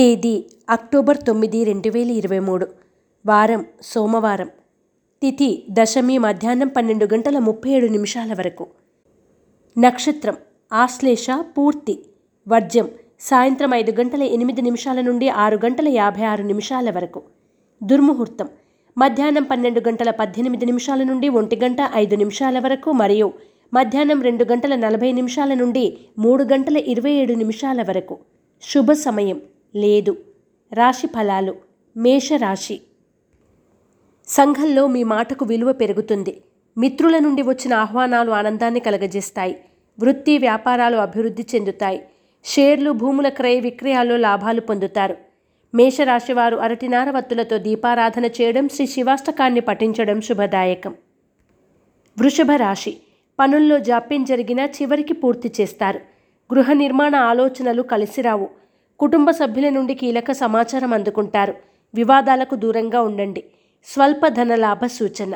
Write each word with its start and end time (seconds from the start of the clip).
తేదీ 0.00 0.44
అక్టోబర్ 0.70 1.18
తొమ్మిది 1.26 1.64
రెండు 1.64 1.88
వేల 1.88 2.10
ఇరవై 2.10 2.38
మూడు. 2.38 2.66
వారం 3.26 3.66
సోమవారం. 3.82 4.48
తిథి 5.22 5.62
దశమి 5.70 6.18
మధ్యాహ్నం 6.18 6.68
పన్నెండు 6.68 7.04
గంటల 7.04 7.38
ముప్పై 7.38 7.70
ఏడు 7.70 7.86
నిమిషాల 7.86 8.32
వరకు. 8.32 8.66
నక్షత్రం 9.78 10.36
ఆశ్లేష 10.72 11.26
పూర్తి. 11.40 12.04
వర్జ్యం 12.48 12.88
సాయంత్రం 13.20 13.74
ఐదు 13.74 13.90
గంటల 13.90 14.22
ఎనిమిది 14.22 14.62
నిమిషాల 14.62 15.00
నుండి 15.00 15.28
ఆరు 15.28 15.60
గంటల 15.64 15.88
యాభై 15.88 16.22
ఆరు 16.22 16.42
నిమిషాల 16.42 16.90
వరకు. 16.90 17.22
దుర్ముహూర్తం 17.82 18.48
మధ్యాహ్నం 18.98 19.42
పన్నెండు 19.42 19.80
గంటల 19.88 20.10
పద్దెనిమిది 20.10 20.66
నిమిషాల 20.66 21.02
నుండి 21.02 21.28
ఒంటి 21.28 21.56
గంట 21.56 21.76
ఐదు 21.94 22.16
నిమిషాల 22.16 22.58
వరకు 22.58 22.92
మరియు 22.92 23.32
మధ్యాహ్నం 23.74 24.22
రెండు 24.22 24.44
గంటల 24.44 24.74
నలభై 24.74 25.12
నిమిషాల 25.12 25.54
నుండి 25.54 25.98
మూడు 26.18 26.44
గంటల 26.44 26.76
ఇరవై 26.76 27.10
ఏడు 27.10 27.32
నిమిషాల 27.32 27.82
వరకు. 27.82 28.18
శుభ 28.62 28.92
సమయం 28.92 29.40
లేదు. 29.76 30.16
రాశి 30.72 31.06
ఫలాలు. 31.06 31.54
మేషరాశి. 31.96 32.80
సంఘంలో 34.28 34.86
మీ 34.86 35.02
మాటకు 35.04 35.44
విలువ 35.44 35.72
పెరుగుతుంది. 35.72 36.42
మిత్రుల 36.78 37.18
నుండి 37.18 37.42
వచ్చిన 37.42 37.74
ఆహ్వానాలు 37.74 38.30
ఆనందాన్ని 38.30 38.80
కలగజేస్తాయి. 38.80 39.60
వృత్తి 40.00 40.38
వ్యాపారాలు 40.38 40.96
అభివృద్ధి 40.96 41.46
చెందుతాయి. 41.54 42.04
షేర్లు 42.44 42.90
భూముల 42.90 43.28
క్రయ 43.28 43.60
విక్రయాల్లో 43.60 44.16
లాభాలు 44.16 44.60
పొందుతారు. 44.60 45.16
మేషరాశివారు 45.74 46.56
అరటినార 46.56 47.10
వత్తులతో 47.10 47.58
దీపారాధన 47.58 48.24
చేయడం 48.24 48.68
శ్రీ 48.68 48.86
శివాష్టకాన్ని 48.86 49.60
పఠించడం 49.60 50.20
శుభదాయకం. 50.20 50.94
వృషభ 52.18 52.50
రాశి. 52.56 52.96
పనుల్లో 53.38 53.78
జాప్యం 53.78 54.24
జరిగినా 54.24 54.64
చివరికి 54.64 55.12
పూర్తి 55.12 55.52
చేస్తారు. 55.60 56.00
గృహ 56.54 56.72
నిర్మాణ 56.72 57.14
ఆలోచనలు 57.14 57.82
కలిసిరావు 57.82 58.59
కుటుంబ 59.00 59.30
సభ్యుల 59.30 59.68
నుండి 59.68 59.94
కీలక 59.94 60.32
సమాచారం 60.32 60.92
అందుకుంటారు. 60.92 61.54
వివాదాలకు 61.94 62.54
దూరంగా 62.54 63.00
ఉండండి. 63.02 63.44
స్వల్ప 63.86 64.26
ధన 64.28 64.54
లాభ 64.54 64.86
సూచన. 64.86 65.34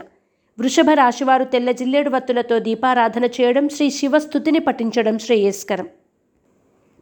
వృషభ 0.61 0.91
రాశివారు 0.94 1.44
తెల్ల 1.44 1.70
జిల్లేడు 1.70 2.11
వత్తులతో 2.11 2.58
దీపారాధన 2.58 3.24
చేయడం 3.24 3.69
శ్రీ 3.69 3.91
శివస్థుతిని 3.91 4.58
పఠించడం 4.58 5.19
శ్రేయస్కరం. 5.19 5.89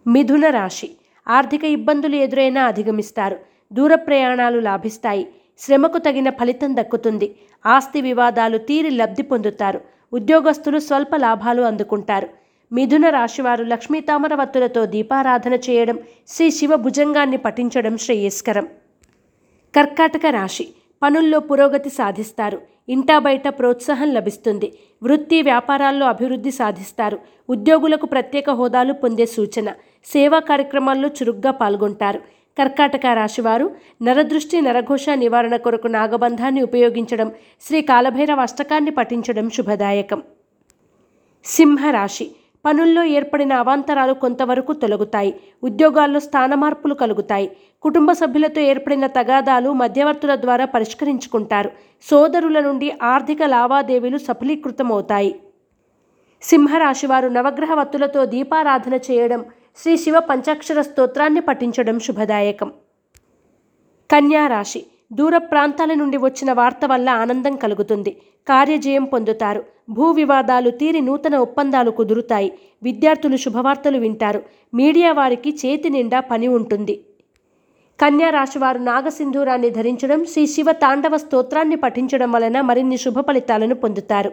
మిథున 0.06 0.46
రాశి. 0.50 0.90
ఆర్థిక 1.28 1.64
ఇబ్బందులు 1.64 2.16
ఎదురైనా 2.16 2.62
అధిగమిస్తారు. 2.64 3.38
దూర 3.72 3.94
ప్రయాణాలు 3.94 4.60
లాభిస్తాయి. 4.60 5.28
శ్రమకు 5.58 5.98
తగిన 5.98 6.30
ఫలితం 6.30 6.76
దక్కుతుంది. 6.76 7.34
ఆస్తి 7.66 8.00
వివాదాలు 8.00 8.58
తీరి 8.58 8.90
లబ్ధి 8.90 9.22
పొందుతారు. 9.22 9.80
ఉద్యోగస్తులు 10.12 10.78
స్వల్ప 10.78 11.16
లాభాలు 11.16 11.62
అందుకుంటారు. 11.62 12.41
మిథున 12.72 13.08
రాశివారు 13.08 13.64
లక్ష్మీ 13.64 14.00
తామరవత్తులతో 14.00 14.86
దీపారాధన 14.86 15.54
చేయడం 15.54 15.98
శ్రీ 16.28 16.50
శివ 16.50 16.76
భుజంగాన్ని 16.76 17.36
పఠించడం 17.36 17.98
శ్రేయస్కరం. 17.98 18.68
కర్కాటక 19.76 20.26
రాశి 20.30 20.68
పనుల్లో 21.02 21.38
పురోగతి 21.38 21.90
సాధిస్తారు. 21.90 22.62
ఇంటా 22.88 23.18
బయట 23.18 23.48
ప్రోత్సాహం 23.48 24.12
లభిస్తుంది. 24.12 24.72
వృత్తి 25.02 25.42
వ్యాపారాల్లో 25.42 26.06
అభివృద్ధి 26.06 26.50
సాధిస్తారు. 26.50 27.18
ఉద్యోగులకు 27.50 28.06
ప్రత్యేక 28.06 28.50
హోదాలు 28.50 28.92
పొందే 28.92 29.26
సూచన. 29.26 29.70
సేవా 30.04 30.38
కార్యక్రమాల్లో 30.38 31.08
చురుగ్గా 31.08 31.50
పాల్గొంటారు. 31.50 32.18
కర్కాటక 32.58 33.06
రాశివారు 33.06 33.76
నరదృష్టి 34.02 34.60
నరఘోష 34.60 35.06
నివారణ 35.14 35.56
కొరకు 35.56 35.86
నాగబంధాన్ని 35.86 36.62
ఉపయోగించడం 36.62 37.32
శ్రీ 37.62 37.82
కాలభైరవ 37.82 38.40
అష్టకాన్ని 38.40 38.90
పఠించడం 38.90 39.50
శుభదాయకం. 39.50 40.22
సింహరాశి 41.44 42.30
పనుల్లో 42.64 43.02
ఏర్పడిన 43.04 43.52
అవాంతరాలు 43.52 44.12
కొంతవరకు 44.12 44.72
తొలగుతాయి. 44.72 45.40
ఉద్యోగాల్లో 45.64 46.20
స్థాన 46.20 46.54
మార్పులు 46.54 46.94
కలుగుతాయి. 46.94 47.56
కుటుంబ 47.82 48.12
సభ్యులతో 48.12 48.60
ఏర్పడిన 48.60 49.06
తగాదాలు 49.06 49.72
మధ్యవర్తుల 49.72 50.34
ద్వారా 50.34 50.64
పరిష్కరించుకుంటారు. 50.64 51.70
సోదరుల 52.10 52.60
నుండి 52.60 52.92
ఆర్థిక 53.02 53.42
లావాదేవీలు 53.42 54.18
సఫలీకృతమవుతాయి. 54.18 55.40
సింహరాశివారు 56.42 57.28
నవగ్రహ 57.28 57.74
వత్తులతో 57.74 58.24
దీపారాధన 58.24 58.94
చేయడం 58.94 59.44
శ్రీ 59.76 59.96
శివ 59.96 60.20
పంచాక్షర 60.20 60.80
స్తోత్రాన్ని 60.80 61.40
పఠించడం 61.40 61.98
శుభదాయకం. 61.98 62.72
కన్యా 64.10 64.46
రాశి 64.46 64.86
దూర 65.12 65.38
ప్రాంతాల 65.38 65.94
నుండి 65.94 66.16
వచ్చిన 66.16 66.52
వార్త 66.52 66.80
వల్ల 66.86 67.08
ఆనందం 67.08 67.56
కలుగుతుంది. 67.56 68.16
కార్యజయం 68.48 69.04
పొందుతారు. 69.04 69.64
భూ 69.90 70.10
వివాదాలు 70.10 70.70
తీరి 70.70 71.00
నూతన 71.00 71.36
ఒప్పందాలు 71.36 71.90
కుదురుతాయి. 71.90 72.52
విద్యార్థులు 72.82 73.36
శుభవార్తలు 73.36 73.98
వింటారు. 73.98 74.42
మీడియా 74.74 75.12
వారికి 75.12 75.50
చేతి 75.50 75.90
నిండా 75.90 76.20
పని 76.20 76.48
ఉంటుంది. 76.48 77.04
కన్యా 78.00 78.30
రాశివారు 78.30 78.78
నాగసింధూరాన్ని 78.78 79.70
ధరించడం 79.70 80.24
శ్రీ 80.24 80.46
శివ 80.46 80.72
తాండవ 80.72 81.16
స్తోత్రాన్ని 81.16 81.76
పఠించడం 81.76 82.32
వలన 82.32 82.60
మరిన్ని 82.60 82.96
శుభ 82.96 83.20
ఫలితాలను 83.20 83.74
పొందుతారు. 83.74 84.32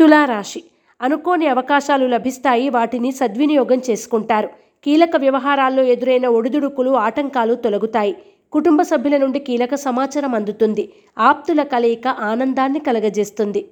తులారాశి. 0.00 0.64
అనుకోని 1.02 1.46
అవకాశాలు 1.46 2.06
లభిస్తాయి. 2.06 2.68
వాటిని 2.68 3.12
సద్వినియోగం 3.12 3.80
చేసుకుంటారు. 3.90 4.48
కీలక 4.84 5.10
వ్యవహారాల్లో 5.16 5.82
ఎదురైన 5.82 6.26
ఒడిదుడుకులు 6.26 6.90
ఆటంకాలు 6.90 7.54
తొలగుతాయి. 7.54 8.16
కుటుంబ 8.56 8.82
సభ్యుల 8.82 9.16
నుండి 9.16 9.38
కీలక 9.38 9.74
సమాచారం 9.74 10.34
అందుతుంది. 10.34 10.92
ఆప్తుల 11.18 11.62
కలయిక 11.62 12.08
ఆనందాన్ని 12.08 12.78
కలగజేస్తుంది. 12.78 13.68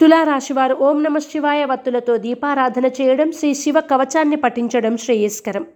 తులారాశివారు 0.00 0.74
ఓం 0.74 1.02
నమ 1.02 1.18
శివాయ 1.18 1.64
వత్తులతో 1.64 2.16
దీపారాధన 2.16 2.86
చేయడం 2.86 3.32
శ్రీ 3.32 3.54
శివ 3.54 3.80
కవచాన్ని 3.80 4.36
పఠించడం 4.36 4.96
శ్రేయస్కరం. 4.96 5.66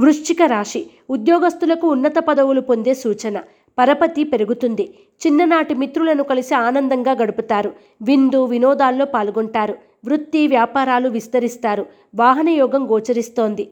వృశ్చిక 0.00 0.42
రాశి 0.42 0.86
ఉద్యోగస్తులకు 1.10 1.88
ఉన్నత 1.88 2.18
పదవులు 2.18 2.60
పొందే 2.60 2.94
సూచన. 2.94 3.38
పరపతి 3.78 4.24
పెరుగుతుంది. 4.24 4.94
చిన్ననాటి 5.26 5.74
మిత్రులను 5.74 6.22
కలిసి 6.22 6.54
ఆనందంగా 6.54 7.12
గడుపుతారు. 7.12 7.72
విందు 8.02 8.44
వినోదాల్లో 8.44 9.04
పాల్గొంటారు. 9.04 9.74
వృత్తి 10.04 10.46
వ్యాపారాలు 10.46 11.08
విస్తరిస్తారు. 11.08 11.86
వాహన 12.14 12.48
యోగం 12.48 12.90
గోచరిస్తోంది. 12.90 13.70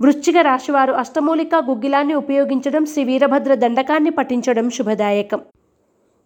వృశ్చిక 0.00 0.38
రాశివారు 0.38 0.92
అష్టమూలిక 0.92 1.54
గుగ్గిలాన్ని 1.68 2.14
ఉపయోగించడం 2.14 2.84
శ్రీ 2.86 3.04
వీరభద్ర 3.04 3.54
దండకాన్ని 3.54 4.10
పఠించడం 4.10 4.70
శుభదాయకం. 4.70 5.40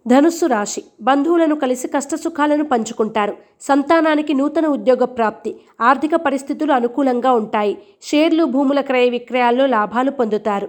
ధనుస్సు 0.07 0.47
రాశి 0.47 0.83
బంధువులను 1.03 1.57
కలిసి 1.57 1.89
కష్టసుఖాలను 1.89 2.65
పంచుకుంటారు. 2.65 3.37
సంతానానికి 3.61 4.35
నూతన 4.35 4.67
ఉద్యోగ 4.67 5.05
ప్రాప్తి 5.05 5.57
ఆర్థిక 5.81 6.15
పరిస్థితులు 6.15 6.73
అనుకూలంగా 6.73 7.33
ఉంటాయి. 7.33 7.79
షేర్లు 8.03 8.45
భూముల 8.45 8.81
క్రయ 8.81 9.09
విక్రయాల్లో 9.09 9.67
లాభాలు 9.67 10.11
పొందుతారు. 10.11 10.69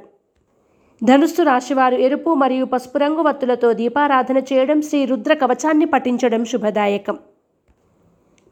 ధనుస్సు 1.04 1.44
రాశివారు 1.44 1.96
ఎరుపు 1.96 2.34
మరియు 2.34 2.66
పసుపు 2.66 2.98
రంగు 2.98 3.22
వత్తులతో 3.22 3.74
దీపారాధన 3.74 4.38
చేయడం 4.38 4.82
శ్రీ 4.82 5.06
రుద్ర 5.06 5.34
కవచాన్ని 5.34 5.86
పఠించడం 5.86 6.46
శుభదాయకం. 6.46 7.18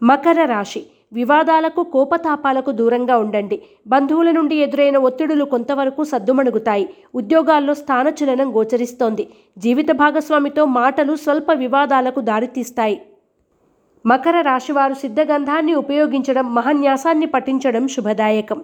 మకర 0.04 0.46
రాశి 0.46 0.86
వివాదాలకు 1.14 1.84
కోపతాపాలకు 1.84 2.72
దూరంగా 2.72 3.18
ఉండండి. 3.18 3.62
బంధువుల 3.88 4.32
నుండి 4.32 4.56
ఎదురైన 4.56 4.98
ఒత్తిడులు 4.98 5.46
కొంతవరకు 5.46 6.04
సద్దుమణుగుతాయి. 6.04 6.90
ఉద్యోగాల్లో 7.16 7.74
స్థానచలనం 7.74 8.56
గోచరిస్తోంది. 8.56 9.30
జీవిత 9.58 9.92
భాగస్వామితో 9.92 10.66
మాటలు 10.66 11.16
స్వల్ప 11.16 11.52
వివాదాలకు 11.54 12.22
దారితీస్తాయి. 12.22 13.02
మకర 14.06 14.42
రాశివారు 14.42 14.94
సిద్ధగంధాన్ని 14.94 15.74
ఉపయోగించడం 15.76 16.56
మహన్యాసాన్ని 16.56 17.26
పఠించడం 17.26 17.88
శుభదాయకం. 17.88 18.64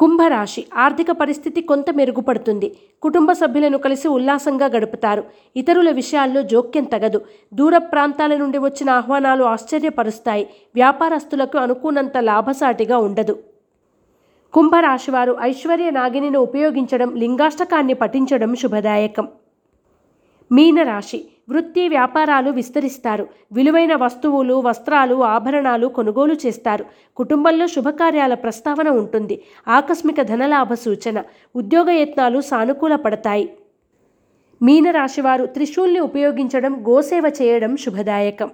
కుంభరాశి 0.00 0.66
ఆర్థిక 0.76 1.10
పరిస్థితి 1.10 1.60
కొంత 1.60 1.90
మెరుగుపడుతుంది. 1.90 2.76
కుటుంబ 3.02 3.32
సభ్యులను 3.32 3.78
కలిసి 3.78 4.08
ఉల్లాసంగా 4.08 4.66
గడుపుతారు. 4.66 5.24
ఇతరుల 5.56 5.90
విషయాల్లో 5.90 6.42
జోక్యం 6.42 6.84
తగదు. 6.84 7.20
దూర 7.54 7.78
ప్రాంతాల 7.78 8.36
నుండి 8.36 8.58
వచ్చిన 8.58 8.90
ఆహ్వానాలు 8.90 9.44
ఆశ్చర్యపరుస్తాయి. 9.44 10.48
వ్యాపారస్తులకు 10.74 11.58
అనుకున్నంత 11.58 12.16
లాభసాటిగా 12.18 12.98
ఉండదు. 12.98 13.38
కుంభరాశివారు 14.52 15.36
ఐశ్వర్య 15.40 15.90
నాగిని 15.90 16.36
ఉపయోగించడం 16.36 17.14
లింగాష్టకాన్ని 17.16 17.94
పఠించడం 17.94 18.56
శుభదాయకం. 18.56 19.28
మీనరాశి. 20.52 21.24
వృత్తి 21.48 21.88
వ్యాపారాలు 21.88 22.50
విస్తరిస్తారు. 22.50 23.28
విలువైన 23.52 23.94
వస్తువులు 23.94 24.54
వస్త్రాలు 24.54 25.22
ఆభరణాలు 25.24 25.86
కొనుగోలు 25.86 26.36
చేస్తారు. 26.46 26.84
కుటుంబంలో 27.16 27.66
శుభకార్యాల 27.66 28.34
ప్రస్తావన 28.34 28.88
ఉంటుంది. 28.88 29.42
ఆకస్మిక 29.68 30.22
ధనలాభ 30.22 30.74
సూచన. 30.74 31.22
ఉద్యోగ 31.56 31.90
యత్నాలు 31.90 32.40
సానుకూల 32.40 32.96
పడతాయి. 32.96 33.50
మీనరాశివారు 34.62 35.46
త్రిశూల్ని 35.46 36.00
ఉపయోగించడం 36.00 36.84
గోసేవ 36.88 37.32
చేయడం 37.42 37.76
శుభదాయకం. 37.76 38.50